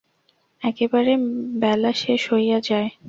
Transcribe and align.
একেবারে 0.61 1.11
বেলা 1.61 1.91
শেষ 1.93 2.21
হইয়া 2.33 2.59
যায়। 2.69 2.89